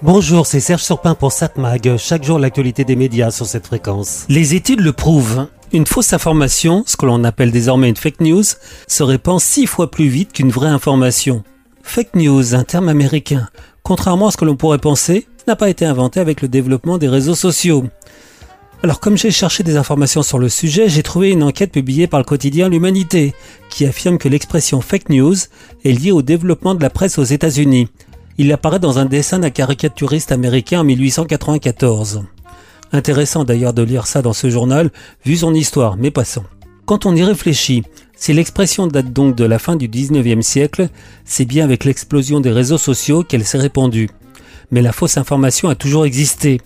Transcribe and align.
Bonjour, 0.00 0.46
c'est 0.46 0.60
Serge 0.60 0.84
Surpin 0.84 1.16
pour 1.16 1.32
SatMag. 1.32 1.96
Chaque 1.96 2.22
jour, 2.22 2.38
l'actualité 2.38 2.84
des 2.84 2.94
médias 2.94 3.32
sur 3.32 3.46
cette 3.46 3.66
fréquence. 3.66 4.26
Les 4.28 4.54
études 4.54 4.80
le 4.80 4.92
prouvent. 4.92 5.48
Une 5.72 5.86
fausse 5.86 6.12
information, 6.12 6.84
ce 6.86 6.96
que 6.96 7.04
l'on 7.04 7.24
appelle 7.24 7.50
désormais 7.50 7.88
une 7.88 7.96
fake 7.96 8.20
news, 8.20 8.44
se 8.86 9.02
répand 9.02 9.40
six 9.40 9.66
fois 9.66 9.90
plus 9.90 10.06
vite 10.06 10.32
qu'une 10.32 10.50
vraie 10.50 10.68
information. 10.68 11.42
Fake 11.82 12.14
news, 12.14 12.54
un 12.54 12.62
terme 12.62 12.88
américain, 12.88 13.48
contrairement 13.82 14.28
à 14.28 14.30
ce 14.30 14.36
que 14.36 14.44
l'on 14.44 14.54
pourrait 14.54 14.78
penser, 14.78 15.26
n'a 15.48 15.56
pas 15.56 15.68
été 15.68 15.84
inventé 15.84 16.20
avec 16.20 16.42
le 16.42 16.48
développement 16.48 16.96
des 16.96 17.08
réseaux 17.08 17.34
sociaux. 17.34 17.84
Alors 18.84 19.00
comme 19.00 19.18
j'ai 19.18 19.32
cherché 19.32 19.64
des 19.64 19.76
informations 19.76 20.22
sur 20.22 20.38
le 20.38 20.48
sujet, 20.48 20.88
j'ai 20.88 21.02
trouvé 21.02 21.32
une 21.32 21.42
enquête 21.42 21.72
publiée 21.72 22.06
par 22.06 22.20
le 22.20 22.24
quotidien 22.24 22.68
L'Humanité, 22.68 23.34
qui 23.68 23.84
affirme 23.84 24.18
que 24.18 24.28
l'expression 24.28 24.80
fake 24.80 25.08
news 25.08 25.34
est 25.84 25.92
liée 25.92 26.12
au 26.12 26.22
développement 26.22 26.76
de 26.76 26.82
la 26.82 26.90
presse 26.90 27.18
aux 27.18 27.24
États-Unis. 27.24 27.88
Il 28.40 28.52
apparaît 28.52 28.78
dans 28.78 29.00
un 29.00 29.04
dessin 29.04 29.40
d'un 29.40 29.50
caricaturiste 29.50 30.30
américain 30.30 30.80
en 30.80 30.84
1894. 30.84 32.22
Intéressant 32.92 33.42
d'ailleurs 33.42 33.74
de 33.74 33.82
lire 33.82 34.06
ça 34.06 34.22
dans 34.22 34.32
ce 34.32 34.48
journal, 34.48 34.92
vu 35.24 35.38
son 35.38 35.52
histoire, 35.54 35.96
mais 35.96 36.12
passons. 36.12 36.44
Quand 36.86 37.04
on 37.04 37.16
y 37.16 37.24
réfléchit, 37.24 37.82
si 38.16 38.32
l'expression 38.32 38.86
date 38.86 39.12
donc 39.12 39.34
de 39.34 39.44
la 39.44 39.58
fin 39.58 39.74
du 39.74 39.88
19e 39.88 40.42
siècle, 40.42 40.88
c'est 41.24 41.46
bien 41.46 41.64
avec 41.64 41.84
l'explosion 41.84 42.38
des 42.38 42.52
réseaux 42.52 42.78
sociaux 42.78 43.24
qu'elle 43.24 43.44
s'est 43.44 43.58
répandue. 43.58 44.08
Mais 44.70 44.82
la 44.82 44.92
fausse 44.92 45.18
information 45.18 45.68
a 45.68 45.74
toujours 45.74 46.04
existé. 46.04 46.60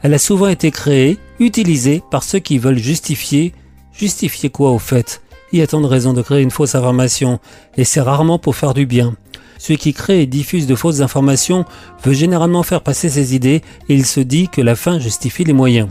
Elle 0.00 0.14
a 0.14 0.18
souvent 0.18 0.48
été 0.48 0.70
créée, 0.70 1.18
utilisée 1.40 2.02
par 2.10 2.22
ceux 2.22 2.38
qui 2.38 2.56
veulent 2.56 2.78
justifier. 2.78 3.52
Justifier 3.92 4.48
quoi 4.48 4.70
au 4.70 4.78
fait? 4.78 5.20
Il 5.52 5.58
y 5.58 5.62
a 5.62 5.66
tant 5.66 5.82
de 5.82 5.86
raisons 5.86 6.14
de 6.14 6.22
créer 6.22 6.40
une 6.40 6.50
fausse 6.50 6.74
information, 6.74 7.38
et 7.76 7.84
c'est 7.84 8.00
rarement 8.00 8.38
pour 8.38 8.56
faire 8.56 8.72
du 8.72 8.86
bien. 8.86 9.14
Celui 9.58 9.76
qui 9.76 9.92
crée 9.92 10.22
et 10.22 10.26
diffuse 10.26 10.66
de 10.66 10.74
fausses 10.74 11.00
informations 11.00 11.64
veut 12.04 12.14
généralement 12.14 12.62
faire 12.62 12.80
passer 12.80 13.08
ses 13.08 13.34
idées 13.34 13.62
et 13.88 13.94
il 13.94 14.06
se 14.06 14.20
dit 14.20 14.48
que 14.48 14.60
la 14.60 14.76
fin 14.76 14.98
justifie 14.98 15.44
les 15.44 15.52
moyens. 15.52 15.88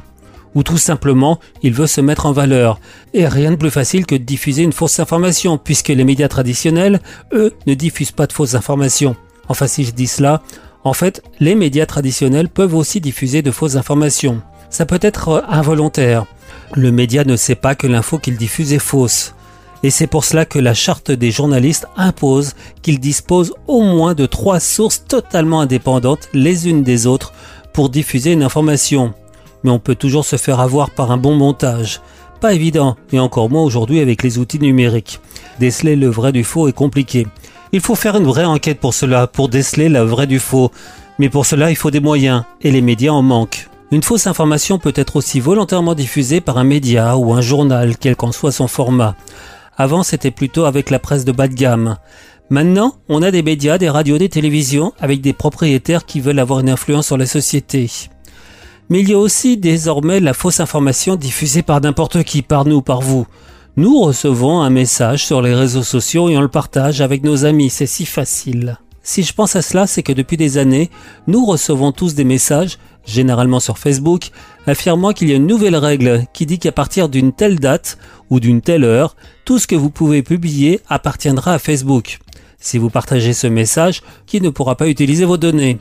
Ou 0.56 0.64
tout 0.64 0.78
simplement, 0.78 1.40
il 1.62 1.74
veut 1.74 1.88
se 1.88 2.02
mettre 2.02 2.26
en 2.26 2.32
valeur. 2.32 2.80
Et 3.14 3.28
rien 3.28 3.52
de 3.52 3.58
plus 3.58 3.70
facile 3.70 4.06
que 4.06 4.16
de 4.16 4.24
diffuser 4.24 4.64
une 4.64 4.74
fausse 4.74 5.00
information, 5.00 5.60
puisque 5.60 5.90
les 5.90 6.04
médias 6.04 6.30
traditionnels, 6.30 7.02
eux, 7.34 7.54
ne 7.68 7.76
diffusent 7.76 8.12
pas 8.12 8.26
de 8.26 8.34
fausses 8.34 8.56
informations. 8.56 9.16
Enfin, 9.50 9.68
si 9.68 9.84
je 9.84 9.92
dis 9.92 10.08
cela, 10.08 10.42
en 10.84 10.94
fait, 10.94 11.22
les 11.40 11.54
médias 11.54 11.86
traditionnels 11.86 12.50
peuvent 12.50 12.74
aussi 12.74 13.02
diffuser 13.02 13.42
de 13.42 13.52
fausses 13.52 13.76
informations. 13.76 14.42
Ça 14.70 14.86
peut 14.86 15.00
être 15.02 15.46
involontaire. 15.48 16.26
Le 16.74 16.92
média 16.92 17.24
ne 17.24 17.36
sait 17.36 17.56
pas 17.56 17.76
que 17.76 17.88
l'info 17.88 18.18
qu'il 18.18 18.36
diffuse 18.36 18.74
est 18.74 18.80
fausse. 18.80 19.36
Et 19.88 19.90
c'est 19.90 20.06
pour 20.06 20.26
cela 20.26 20.44
que 20.44 20.60
la 20.60 20.74
charte 20.74 21.12
des 21.12 21.32
journalistes 21.32 21.88
impose 21.96 22.56
qu'ils 22.82 23.00
disposent 23.00 23.54
au 23.68 23.84
moins 23.84 24.16
de 24.16 24.26
trois 24.26 24.60
sources 24.60 25.06
totalement 25.06 25.62
indépendantes 25.62 26.28
les 26.34 26.68
unes 26.68 26.84
des 26.84 27.08
autres 27.08 27.32
pour 27.72 27.88
diffuser 27.88 28.34
une 28.34 28.44
information. 28.44 29.14
Mais 29.64 29.70
on 29.70 29.80
peut 29.80 29.96
toujours 29.96 30.26
se 30.26 30.36
faire 30.36 30.60
avoir 30.60 30.90
par 30.90 31.12
un 31.12 31.16
bon 31.16 31.36
montage. 31.36 32.02
Pas 32.42 32.54
évident, 32.54 32.98
et 33.14 33.20
encore 33.22 33.50
moins 33.50 33.64
aujourd'hui 33.64 34.02
avec 34.02 34.24
les 34.24 34.40
outils 34.40 34.60
numériques. 34.60 35.22
Déceler 35.62 35.96
le 35.96 36.10
vrai 36.10 36.34
du 36.34 36.44
faux 36.44 36.68
est 36.68 36.74
compliqué. 36.74 37.26
Il 37.72 37.80
faut 37.80 37.96
faire 37.96 38.18
une 38.18 38.26
vraie 38.28 38.44
enquête 38.44 38.82
pour 38.82 38.94
cela, 38.94 39.26
pour 39.26 39.48
déceler 39.48 39.88
le 39.88 40.02
vrai 40.02 40.28
du 40.28 40.40
faux. 40.40 40.70
Mais 41.18 41.30
pour 41.30 41.46
cela, 41.46 41.70
il 41.70 41.78
faut 41.78 41.92
des 41.92 42.02
moyens, 42.02 42.44
et 42.60 42.72
les 42.72 42.82
médias 42.82 43.14
en 43.14 43.22
manquent. 43.22 43.70
Une 43.92 44.04
fausse 44.04 44.28
information 44.28 44.80
peut 44.80 44.92
être 44.98 45.16
aussi 45.16 45.40
volontairement 45.40 45.96
diffusée 45.96 46.42
par 46.42 46.58
un 46.58 46.66
média 46.66 47.16
ou 47.16 47.32
un 47.32 47.40
journal, 47.40 47.96
quel 47.98 48.18
qu'en 48.18 48.34
soit 48.34 48.52
son 48.52 48.68
format. 48.68 49.16
Avant, 49.78 50.04
c'était 50.04 50.32
plutôt 50.32 50.66
avec 50.66 50.90
la 50.90 51.00
presse 51.00 51.24
de 51.24 51.32
bas 51.32 51.48
de 51.48 51.54
gamme. 51.54 51.98
Maintenant, 52.50 52.96
on 53.10 53.22
a 53.22 53.30
des 53.30 53.44
médias, 53.44 53.78
des 53.78 53.90
radios, 53.90 54.18
des 54.18 54.30
télévisions, 54.30 54.94
avec 55.00 55.22
des 55.22 55.34
propriétaires 55.34 56.06
qui 56.06 56.20
veulent 56.20 56.40
avoir 56.40 56.62
une 56.62 56.70
influence 56.70 57.08
sur 57.08 57.18
la 57.18 57.26
société. 57.26 57.90
Mais 58.90 59.02
il 59.02 59.10
y 59.10 59.14
a 59.14 59.20
aussi 59.20 59.58
désormais 59.58 60.20
la 60.20 60.34
fausse 60.34 60.60
information 60.60 61.16
diffusée 61.16 61.62
par 61.62 61.82
n'importe 61.82 62.24
qui, 62.24 62.42
par 62.42 62.66
nous, 62.66 62.82
par 62.82 63.02
vous. 63.02 63.28
Nous 63.76 64.00
recevons 64.02 64.62
un 64.62 64.72
message 64.72 65.26
sur 65.26 65.42
les 65.42 65.54
réseaux 65.54 65.84
sociaux 65.84 66.30
et 66.30 66.38
on 66.38 66.42
le 66.42 66.48
partage 66.48 67.02
avec 67.02 67.24
nos 67.24 67.46
amis, 67.46 67.70
c'est 67.70 67.86
si 67.86 68.06
facile. 68.06 68.80
Si 69.04 69.24
je 69.24 69.34
pense 69.34 69.56
à 69.56 69.62
cela, 69.62 69.86
c'est 69.86 70.04
que 70.04 70.14
depuis 70.14 70.38
des 70.38 70.58
années, 70.58 70.90
nous 71.28 71.46
recevons 71.46 71.92
tous 71.92 72.16
des 72.16 72.24
messages, 72.24 72.80
généralement 73.08 73.60
sur 73.60 73.80
Facebook, 73.80 74.30
affirmant 74.68 75.14
qu'il 75.14 75.30
y 75.30 75.34
a 75.34 75.38
une 75.38 75.48
nouvelle 75.48 75.76
règle 75.76 76.26
qui 76.34 76.46
dit 76.46 76.60
qu'à 76.60 76.72
partir 76.72 77.10
d'une 77.10 77.34
telle 77.34 77.60
date 77.60 77.98
ou 78.30 78.40
d'une 78.40 78.62
telle 78.62 78.84
heure, 78.84 79.16
tout 79.46 79.58
ce 79.58 79.66
que 79.66 79.76
vous 79.76 79.90
pouvez 79.90 80.22
publier 80.22 80.82
appartiendra 80.90 81.54
à 81.54 81.60
Facebook. 81.60 82.20
Si 82.60 82.78
vous 82.78 82.90
partagez 82.90 83.34
ce 83.34 83.48
message, 83.48 84.04
qui 84.26 84.42
ne 84.42 84.50
pourra 84.50 84.76
pas 84.76 84.88
utiliser 84.88 85.26
vos 85.26 85.38
données? 85.38 85.80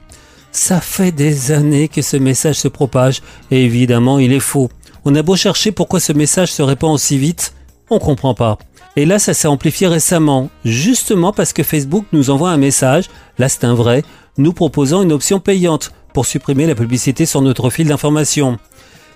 Ça 0.52 0.80
fait 0.80 1.12
des 1.12 1.52
années 1.52 1.88
que 1.88 2.00
ce 2.00 2.16
message 2.16 2.56
se 2.56 2.68
propage 2.68 3.22
et 3.50 3.64
évidemment 3.64 4.18
il 4.18 4.32
est 4.32 4.40
faux. 4.40 4.70
On 5.04 5.14
a 5.14 5.22
beau 5.22 5.36
chercher 5.36 5.72
pourquoi 5.72 6.00
ce 6.00 6.12
message 6.12 6.52
se 6.52 6.62
répand 6.62 6.94
aussi 6.94 7.18
vite, 7.18 7.52
on 7.90 7.98
comprend 7.98 8.34
pas. 8.34 8.58
Et 8.98 9.04
là, 9.04 9.18
ça 9.18 9.34
s'est 9.34 9.46
amplifié 9.46 9.88
récemment, 9.88 10.48
justement 10.64 11.32
parce 11.32 11.52
que 11.52 11.62
Facebook 11.62 12.06
nous 12.12 12.30
envoie 12.30 12.50
un 12.50 12.56
message, 12.56 13.10
là 13.38 13.48
c'est 13.48 13.64
un 13.64 13.74
vrai, 13.74 14.02
nous 14.38 14.54
proposant 14.54 15.02
une 15.02 15.12
option 15.12 15.38
payante 15.38 15.92
pour 16.16 16.24
supprimer 16.24 16.66
la 16.66 16.74
publicité 16.74 17.26
sur 17.26 17.42
notre 17.42 17.68
fil 17.68 17.88
d'information. 17.88 18.58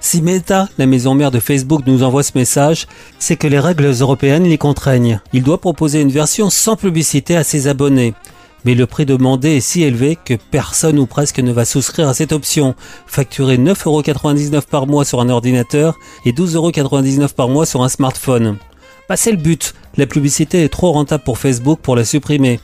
Si 0.00 0.20
Meta, 0.20 0.68
la 0.76 0.84
maison 0.84 1.14
mère 1.14 1.30
de 1.30 1.40
Facebook, 1.40 1.80
nous 1.86 2.02
envoie 2.02 2.22
ce 2.22 2.32
message, 2.34 2.86
c'est 3.18 3.36
que 3.36 3.46
les 3.46 3.58
règles 3.58 3.90
européennes 4.02 4.44
l'y 4.44 4.58
contraignent. 4.58 5.18
Il 5.32 5.42
doit 5.42 5.62
proposer 5.62 6.02
une 6.02 6.10
version 6.10 6.50
sans 6.50 6.76
publicité 6.76 7.38
à 7.38 7.42
ses 7.42 7.68
abonnés. 7.68 8.12
Mais 8.66 8.74
le 8.74 8.84
prix 8.84 9.06
demandé 9.06 9.56
est 9.56 9.60
si 9.60 9.82
élevé 9.82 10.18
que 10.22 10.34
personne 10.50 10.98
ou 10.98 11.06
presque 11.06 11.38
ne 11.38 11.52
va 11.52 11.64
souscrire 11.64 12.06
à 12.06 12.12
cette 12.12 12.32
option. 12.32 12.74
Facturer 13.06 13.56
9,99€ 13.56 14.60
par 14.66 14.86
mois 14.86 15.06
sur 15.06 15.22
un 15.22 15.30
ordinateur 15.30 15.98
et 16.26 16.32
12,99€ 16.32 17.32
par 17.32 17.48
mois 17.48 17.64
sur 17.64 17.82
un 17.82 17.88
smartphone. 17.88 18.58
Bah 19.08 19.16
c'est 19.16 19.32
le 19.32 19.38
but. 19.38 19.72
La 19.96 20.04
publicité 20.04 20.64
est 20.64 20.68
trop 20.68 20.92
rentable 20.92 21.24
pour 21.24 21.38
Facebook 21.38 21.80
pour 21.80 21.96
la 21.96 22.04
supprimer. 22.04 22.60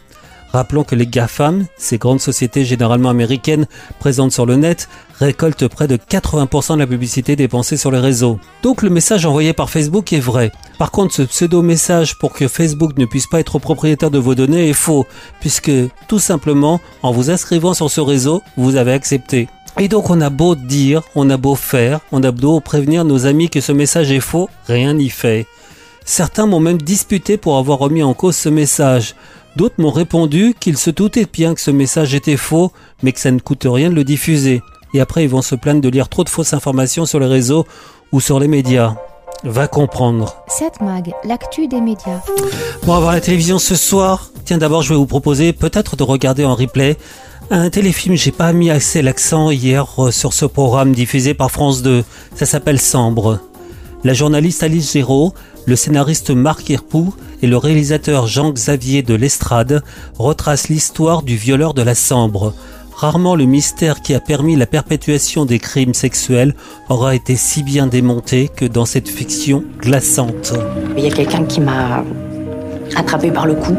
Rappelons 0.52 0.84
que 0.84 0.94
les 0.94 1.06
GAFAM, 1.06 1.66
ces 1.76 1.98
grandes 1.98 2.20
sociétés 2.20 2.64
généralement 2.64 3.10
américaines 3.10 3.66
présentes 3.98 4.32
sur 4.32 4.46
le 4.46 4.56
net, 4.56 4.88
récoltent 5.18 5.68
près 5.68 5.88
de 5.88 5.96
80% 5.96 6.74
de 6.74 6.78
la 6.78 6.86
publicité 6.86 7.36
dépensée 7.36 7.76
sur 7.76 7.90
les 7.90 7.98
réseaux. 7.98 8.38
Donc 8.62 8.82
le 8.82 8.90
message 8.90 9.26
envoyé 9.26 9.52
par 9.52 9.70
Facebook 9.70 10.12
est 10.12 10.20
vrai. 10.20 10.52
Par 10.78 10.90
contre, 10.90 11.14
ce 11.14 11.22
pseudo-message 11.22 12.18
pour 12.18 12.32
que 12.32 12.48
Facebook 12.48 12.96
ne 12.98 13.06
puisse 13.06 13.26
pas 13.26 13.40
être 13.40 13.58
propriétaire 13.58 14.10
de 14.10 14.18
vos 14.18 14.34
données 14.34 14.68
est 14.68 14.74
faux, 14.74 15.06
puisque 15.40 15.72
tout 16.08 16.18
simplement, 16.18 16.80
en 17.02 17.12
vous 17.12 17.30
inscrivant 17.30 17.74
sur 17.74 17.90
ce 17.90 18.00
réseau, 18.00 18.42
vous 18.56 18.76
avez 18.76 18.92
accepté. 18.92 19.48
Et 19.78 19.88
donc 19.88 20.08
on 20.08 20.20
a 20.22 20.30
beau 20.30 20.54
dire, 20.54 21.02
on 21.14 21.28
a 21.28 21.36
beau 21.36 21.54
faire, 21.54 22.00
on 22.10 22.22
a 22.22 22.30
beau 22.30 22.60
prévenir 22.60 23.04
nos 23.04 23.26
amis 23.26 23.50
que 23.50 23.60
ce 23.60 23.72
message 23.72 24.10
est 24.10 24.20
faux, 24.20 24.48
rien 24.66 24.94
n'y 24.94 25.10
fait. 25.10 25.46
Certains 26.08 26.46
m'ont 26.46 26.60
même 26.60 26.80
disputé 26.80 27.36
pour 27.36 27.58
avoir 27.58 27.78
remis 27.78 28.02
en 28.02 28.14
cause 28.14 28.36
ce 28.36 28.48
message. 28.48 29.16
D'autres 29.56 29.76
m'ont 29.78 29.90
répondu 29.90 30.54
qu'ils 30.60 30.76
se 30.76 30.90
doutaient 30.90 31.26
bien 31.30 31.54
que 31.54 31.62
ce 31.62 31.70
message 31.70 32.14
était 32.14 32.36
faux, 32.36 32.72
mais 33.02 33.12
que 33.12 33.20
ça 33.20 33.30
ne 33.30 33.40
coûte 33.40 33.66
rien 33.66 33.88
de 33.88 33.94
le 33.94 34.04
diffuser. 34.04 34.60
Et 34.92 35.00
après, 35.00 35.24
ils 35.24 35.30
vont 35.30 35.40
se 35.40 35.54
plaindre 35.54 35.80
de 35.80 35.88
lire 35.88 36.10
trop 36.10 36.24
de 36.24 36.28
fausses 36.28 36.52
informations 36.52 37.06
sur 37.06 37.18
les 37.18 37.26
réseaux 37.26 37.66
ou 38.12 38.20
sur 38.20 38.38
les 38.38 38.48
médias. 38.48 38.96
Va 39.44 39.66
comprendre. 39.66 40.36
Cette 40.48 40.82
mag, 40.82 41.10
l'actu 41.24 41.68
des 41.68 41.80
médias. 41.80 42.20
Bon, 42.84 42.92
on 42.92 42.94
va 42.94 43.00
voir 43.00 43.12
la 43.12 43.20
télévision 43.20 43.58
ce 43.58 43.74
soir. 43.76 44.30
Tiens, 44.44 44.58
d'abord, 44.58 44.82
je 44.82 44.90
vais 44.90 44.94
vous 44.94 45.06
proposer 45.06 45.54
peut-être 45.54 45.96
de 45.96 46.02
regarder 46.02 46.44
en 46.44 46.54
replay 46.54 46.98
un 47.50 47.70
téléfilm. 47.70 48.14
J'ai 48.14 48.32
pas 48.32 48.52
mis 48.52 48.70
assez 48.70 49.00
l'accent 49.00 49.50
hier 49.50 49.86
euh, 49.98 50.10
sur 50.10 50.34
ce 50.34 50.44
programme 50.44 50.92
diffusé 50.92 51.32
par 51.32 51.50
France 51.50 51.82
2. 51.82 52.04
Ça 52.34 52.44
s'appelle 52.44 52.80
Sambre. 52.80 53.40
La 54.04 54.14
journaliste 54.14 54.62
Alice 54.62 54.92
Géraud 54.92 55.32
le 55.66 55.74
scénariste 55.74 56.30
Marc 56.30 56.70
Herpoux 56.70 57.12
et 57.42 57.48
le 57.48 57.56
réalisateur 57.56 58.28
Jean-Xavier 58.28 59.02
de 59.02 59.14
l'Estrade 59.14 59.82
retracent 60.16 60.68
l'histoire 60.68 61.22
du 61.22 61.36
violeur 61.36 61.74
de 61.74 61.82
la 61.82 61.96
Sambre. 61.96 62.54
Rarement 62.94 63.34
le 63.34 63.44
mystère 63.44 64.00
qui 64.00 64.14
a 64.14 64.20
permis 64.20 64.56
la 64.56 64.66
perpétuation 64.66 65.44
des 65.44 65.58
crimes 65.58 65.92
sexuels 65.92 66.54
aura 66.88 67.14
été 67.14 67.34
si 67.34 67.62
bien 67.64 67.88
démonté 67.88 68.48
que 68.48 68.64
dans 68.64 68.86
cette 68.86 69.08
fiction 69.08 69.64
glaçante. 69.80 70.54
Il 70.96 71.04
y 71.04 71.08
a 71.08 71.10
quelqu'un 71.10 71.44
qui 71.44 71.60
m'a 71.60 72.04
attrapé 72.94 73.30
par 73.30 73.46
le 73.46 73.54
cou. 73.54 73.76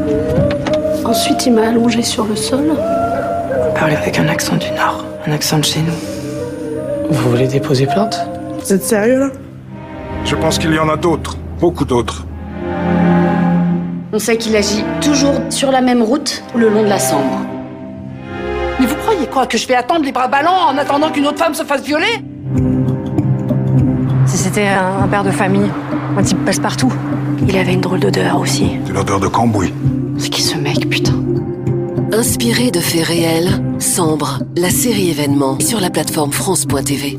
Ensuite, 1.05 1.45
il 1.45 1.53
m'a 1.53 1.69
allongé 1.69 2.03
sur 2.03 2.25
le 2.25 2.35
sol. 2.35 2.65
Vous 2.67 3.79
parlez 3.79 3.95
avec 3.95 4.19
un 4.19 4.27
accent 4.27 4.57
du 4.57 4.69
Nord, 4.71 5.05
un 5.25 5.31
accent 5.31 5.59
de 5.59 5.63
chez 5.63 5.79
nous. 5.79 7.09
Vous 7.09 7.29
voulez 7.29 7.47
déposer 7.47 7.87
plainte? 7.87 8.19
Vous 8.59 8.73
êtes 8.73 8.83
sérieux 8.83 9.19
là? 9.19 9.31
Je 10.27 10.35
pense 10.35 10.59
qu'il 10.59 10.73
y 10.73 10.79
en 10.79 10.89
a 10.89 10.97
d'autres 10.97 11.37
beaucoup 11.59 11.85
d'autres. 11.85 12.25
On 14.13 14.19
sait 14.19 14.37
qu'il 14.37 14.55
agit 14.55 14.83
toujours 15.01 15.35
sur 15.49 15.71
la 15.71 15.81
même 15.81 16.01
route, 16.01 16.43
le 16.55 16.69
long 16.69 16.83
de 16.83 16.87
la 16.87 16.99
Sambre. 16.99 17.39
Mais 18.79 18.85
vous 18.85 18.95
croyez 18.95 19.25
quoi 19.27 19.47
Que 19.47 19.57
je 19.57 19.67
vais 19.67 19.75
attendre 19.75 20.05
les 20.05 20.11
bras 20.11 20.27
ballants 20.27 20.69
en 20.69 20.77
attendant 20.77 21.09
qu'une 21.09 21.27
autre 21.27 21.39
femme 21.39 21.53
se 21.53 21.63
fasse 21.63 21.83
violer? 21.83 22.23
Si 24.25 24.37
c'était 24.37 24.67
un 24.67 25.07
père 25.07 25.23
de 25.23 25.31
famille, 25.31 25.69
un 26.17 26.23
type 26.23 26.43
passe-partout. 26.45 26.93
Il 27.47 27.57
avait 27.57 27.73
une 27.73 27.81
drôle 27.81 27.99
d'odeur 27.99 28.39
aussi. 28.39 28.71
C'est 28.85 28.93
l'odeur 28.93 29.19
de 29.19 29.27
cambouis. 29.27 29.73
C'est 30.17 30.29
qui 30.29 30.41
ce 30.41 30.57
mec, 30.57 30.89
putain? 30.89 31.13
Inspiré 32.11 32.71
de 32.71 32.79
faits 32.79 33.05
réels, 33.05 33.63
Sambre, 33.79 34.39
la 34.55 34.69
série 34.69 35.09
événement 35.09 35.59
sur 35.59 35.79
la 35.79 35.89
plateforme 35.89 36.31
France.tv. 36.31 37.17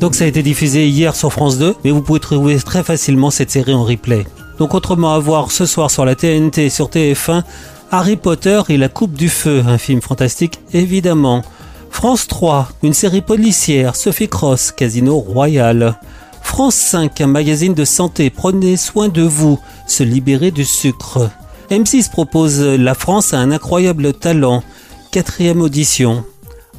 Donc 0.00 0.14
ça 0.14 0.24
a 0.24 0.26
été 0.26 0.42
diffusé 0.42 0.88
hier 0.88 1.16
sur 1.16 1.32
France 1.32 1.58
2, 1.58 1.74
mais 1.84 1.90
vous 1.90 2.02
pouvez 2.02 2.20
trouver 2.20 2.58
très 2.58 2.82
facilement 2.82 3.30
cette 3.30 3.50
série 3.50 3.72
en 3.72 3.84
replay. 3.84 4.26
Donc 4.58 4.74
autrement 4.74 5.14
à 5.14 5.18
voir 5.18 5.50
ce 5.50 5.64
soir 5.64 5.90
sur 5.90 6.04
la 6.04 6.14
TNT 6.14 6.68
sur 6.68 6.88
TF1, 6.88 7.42
Harry 7.90 8.16
Potter 8.16 8.60
et 8.68 8.76
la 8.76 8.88
Coupe 8.88 9.14
du 9.14 9.28
Feu, 9.28 9.62
un 9.66 9.78
film 9.78 10.00
fantastique 10.02 10.60
évidemment. 10.72 11.42
France 11.90 12.26
3, 12.26 12.68
une 12.82 12.92
série 12.92 13.22
policière, 13.22 13.96
Sophie 13.96 14.28
Cross, 14.28 14.72
Casino 14.72 15.18
Royal. 15.18 15.98
France 16.42 16.74
5, 16.74 17.20
un 17.22 17.26
magazine 17.26 17.74
de 17.74 17.84
santé, 17.84 18.28
prenez 18.28 18.76
soin 18.76 19.08
de 19.08 19.22
vous, 19.22 19.58
se 19.86 20.02
libérer 20.02 20.50
du 20.50 20.64
sucre. 20.64 21.30
M6 21.70 22.10
propose 22.10 22.60
La 22.60 22.94
France 22.94 23.32
a 23.32 23.38
un 23.38 23.50
incroyable 23.50 24.12
talent, 24.12 24.62
quatrième 25.10 25.62
audition. 25.62 26.24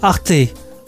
Arte, 0.02 0.31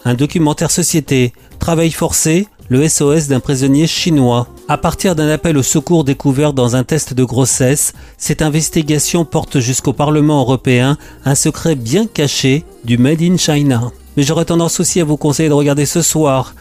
un 0.05 0.13
documentaire 0.13 0.71
société, 0.71 1.33
travail 1.69 1.91
forcé, 1.91 2.47
le 2.69 2.89
SOS 2.89 3.27
d'un 3.27 3.39
prisonnier 3.39 3.85
chinois. 3.85 4.47
À 4.67 4.75
partir 4.75 5.13
d'un 5.13 5.29
appel 5.29 5.55
au 5.55 5.61
secours 5.61 6.03
découvert 6.03 6.51
dans 6.51 6.75
un 6.75 6.83
test 6.83 7.13
de 7.13 7.23
grossesse, 7.23 7.93
cette 8.17 8.41
investigation 8.41 9.23
porte 9.23 9.59
jusqu'au 9.59 9.93
Parlement 9.93 10.39
européen 10.39 10.97
un 11.25 11.35
secret 11.35 11.75
bien 11.75 12.07
caché 12.07 12.65
du 12.85 12.97
Made 12.97 13.21
in 13.21 13.37
China. 13.37 13.91
Mais 14.17 14.23
j'aurais 14.23 14.45
tendance 14.45 14.79
aussi 14.79 14.99
à 14.99 15.03
vous 15.03 15.15
conseiller 15.15 15.49
de 15.49 15.53
regarder 15.53 15.85
ce 15.85 16.01
soir 16.01 16.55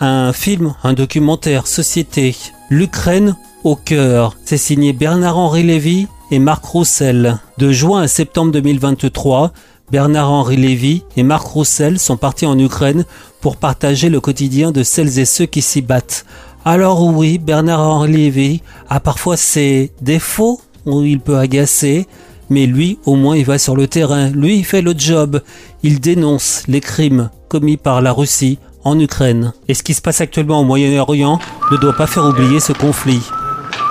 un 0.00 0.32
film, 0.32 0.72
un 0.82 0.94
documentaire 0.94 1.66
société, 1.66 2.34
l'Ukraine 2.70 3.36
au 3.64 3.76
cœur. 3.76 4.34
C'est 4.46 4.56
signé 4.56 4.94
Bernard-Henri 4.94 5.62
Lévy 5.62 6.06
et 6.30 6.38
Marc 6.38 6.64
Roussel. 6.64 7.38
De 7.58 7.70
juin 7.70 8.00
à 8.00 8.08
septembre 8.08 8.50
2023, 8.52 9.52
Bernard-Henri 9.90 10.56
Lévy 10.56 11.04
et 11.16 11.22
Marc 11.22 11.46
Roussel 11.46 11.98
sont 11.98 12.16
partis 12.16 12.46
en 12.46 12.58
Ukraine 12.58 13.04
pour 13.40 13.56
partager 13.56 14.08
le 14.08 14.20
quotidien 14.20 14.70
de 14.70 14.82
celles 14.82 15.18
et 15.18 15.24
ceux 15.24 15.46
qui 15.46 15.62
s'y 15.62 15.82
battent. 15.82 16.24
Alors 16.64 17.02
oui, 17.02 17.38
Bernard-Henri 17.38 18.12
Lévy 18.12 18.62
a 18.88 19.00
parfois 19.00 19.36
ses 19.36 19.92
défauts 20.00 20.60
où 20.86 21.02
il 21.02 21.20
peut 21.20 21.38
agacer, 21.38 22.06
mais 22.48 22.66
lui 22.66 22.98
au 23.04 23.16
moins 23.16 23.36
il 23.36 23.44
va 23.44 23.58
sur 23.58 23.76
le 23.76 23.86
terrain, 23.86 24.30
lui 24.30 24.58
il 24.58 24.64
fait 24.64 24.82
le 24.82 24.94
job, 24.96 25.40
il 25.82 26.00
dénonce 26.00 26.62
les 26.66 26.80
crimes 26.80 27.30
commis 27.48 27.76
par 27.76 28.00
la 28.00 28.12
Russie 28.12 28.58
en 28.84 28.98
Ukraine. 28.98 29.52
Et 29.68 29.74
ce 29.74 29.82
qui 29.82 29.94
se 29.94 30.00
passe 30.00 30.20
actuellement 30.20 30.60
au 30.60 30.64
Moyen-Orient 30.64 31.38
ne 31.70 31.76
doit 31.76 31.96
pas 31.96 32.06
faire 32.06 32.24
oublier 32.24 32.60
ce 32.60 32.72
conflit. 32.72 33.22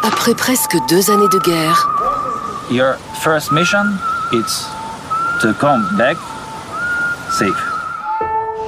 Après 0.03 0.33
presque 0.33 0.75
deux 0.89 1.11
années 1.11 1.29
de 1.31 1.39
guerre, 1.39 1.89
Your 2.71 2.95
first 3.21 3.51
mission 3.51 3.83
is 4.31 4.65
to 5.43 5.53
come 5.59 5.85
back 5.97 6.15
safe. 7.29 7.51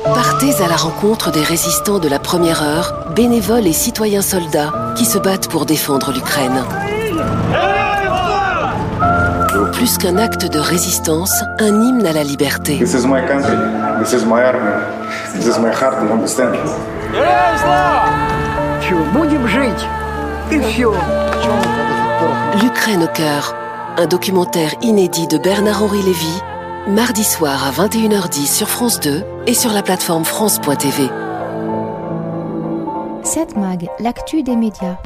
partez 0.03 0.61
à 0.61 0.67
la 0.67 0.75
rencontre 0.75 1.31
des 1.31 1.41
résistants 1.41 1.99
de 1.99 2.09
la 2.09 2.19
première 2.19 2.63
heure, 2.63 3.05
bénévoles 3.15 3.65
et 3.65 3.71
citoyens 3.71 4.21
soldats 4.21 4.73
qui 4.97 5.05
se 5.05 5.17
battent 5.17 5.47
pour 5.47 5.65
défendre 5.65 6.11
l'Ukraine. 6.11 6.65
Plus 9.71 9.97
qu'un 9.97 10.17
acte 10.17 10.51
de 10.51 10.59
résistance, 10.59 11.31
un 11.59 11.81
hymne 11.81 12.05
à 12.05 12.11
la 12.11 12.23
liberté. 12.23 12.77
This 12.77 12.93
is 12.93 13.07
my 13.07 13.25
country. 13.25 13.55
This 14.03 14.11
is 14.11 14.25
my 14.25 14.41
army. 14.41 14.75
This 15.33 15.45
is 15.47 15.57
my 15.57 15.71
heart. 15.71 16.03
You 16.03 16.11
understand? 16.11 16.57
L'Ukraine 22.61 23.03
au 23.03 23.13
cœur, 23.13 23.55
un 23.97 24.07
documentaire 24.07 24.71
inédit 24.81 25.27
de 25.27 25.37
Bernard-Henri 25.37 26.01
Lévy, 26.01 26.41
mardi 26.87 27.23
soir 27.23 27.65
à 27.65 27.71
21h10 27.71 28.45
sur 28.45 28.69
France 28.69 28.99
2 28.99 29.23
et 29.47 29.53
sur 29.53 29.71
la 29.71 29.81
plateforme 29.81 30.23
France.tv. 30.23 31.09
7 33.23 33.57
Mag, 33.57 33.89
l'actu 33.99 34.43
des 34.43 34.55
médias. 34.55 34.97